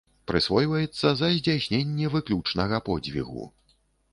[0.29, 3.47] Прысвойваецца за здзяйсненне выключнага подзвігу.